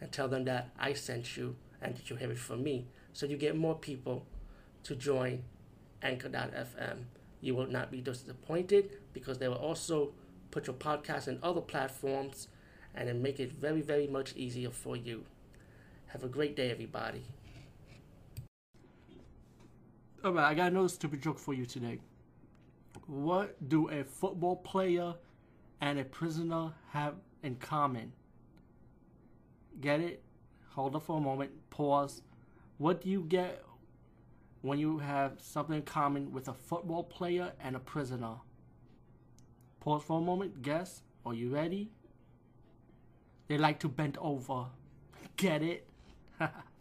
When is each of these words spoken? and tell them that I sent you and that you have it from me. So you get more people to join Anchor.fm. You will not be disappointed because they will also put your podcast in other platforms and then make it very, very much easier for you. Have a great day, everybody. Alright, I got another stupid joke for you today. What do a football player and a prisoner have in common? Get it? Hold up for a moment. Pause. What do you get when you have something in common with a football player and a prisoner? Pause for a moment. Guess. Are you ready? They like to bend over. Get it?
and 0.00 0.10
tell 0.12 0.28
them 0.28 0.44
that 0.44 0.70
I 0.78 0.92
sent 0.92 1.36
you 1.36 1.56
and 1.80 1.96
that 1.96 2.10
you 2.10 2.16
have 2.16 2.30
it 2.30 2.38
from 2.38 2.62
me. 2.62 2.86
So 3.12 3.26
you 3.26 3.36
get 3.36 3.56
more 3.56 3.74
people 3.74 4.26
to 4.84 4.94
join 4.94 5.44
Anchor.fm. 6.02 7.04
You 7.40 7.54
will 7.54 7.66
not 7.66 7.90
be 7.90 8.00
disappointed 8.00 8.90
because 9.12 9.38
they 9.38 9.48
will 9.48 9.56
also 9.56 10.12
put 10.50 10.66
your 10.66 10.76
podcast 10.76 11.28
in 11.28 11.38
other 11.42 11.60
platforms 11.60 12.48
and 12.94 13.08
then 13.08 13.22
make 13.22 13.40
it 13.40 13.52
very, 13.52 13.80
very 13.82 14.06
much 14.06 14.34
easier 14.36 14.70
for 14.70 14.96
you. 14.96 15.24
Have 16.06 16.22
a 16.22 16.28
great 16.28 16.54
day, 16.54 16.70
everybody. 16.70 17.24
Alright, 20.24 20.44
I 20.44 20.54
got 20.54 20.72
another 20.72 20.88
stupid 20.88 21.22
joke 21.22 21.38
for 21.38 21.52
you 21.52 21.66
today. 21.66 21.98
What 23.06 23.68
do 23.68 23.90
a 23.90 24.04
football 24.04 24.56
player 24.56 25.14
and 25.80 25.98
a 25.98 26.04
prisoner 26.04 26.72
have 26.90 27.14
in 27.42 27.56
common? 27.56 28.12
Get 29.80 30.00
it? 30.00 30.22
Hold 30.70 30.96
up 30.96 31.04
for 31.04 31.18
a 31.18 31.20
moment. 31.20 31.50
Pause. 31.70 32.22
What 32.78 33.00
do 33.00 33.08
you 33.08 33.22
get 33.22 33.64
when 34.62 34.78
you 34.78 34.98
have 34.98 35.40
something 35.40 35.76
in 35.76 35.82
common 35.82 36.32
with 36.32 36.48
a 36.48 36.54
football 36.54 37.04
player 37.04 37.52
and 37.60 37.76
a 37.76 37.80
prisoner? 37.80 38.34
Pause 39.80 40.02
for 40.04 40.18
a 40.18 40.22
moment. 40.22 40.62
Guess. 40.62 41.02
Are 41.26 41.34
you 41.34 41.50
ready? 41.50 41.90
They 43.48 43.58
like 43.58 43.78
to 43.80 43.88
bend 43.88 44.18
over. 44.20 44.66
Get 45.36 45.62
it? 45.62 45.86